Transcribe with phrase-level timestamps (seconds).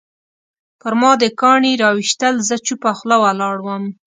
[0.81, 3.83] پرما دې کاڼي راویشتل زه چوپه خوله ولاړم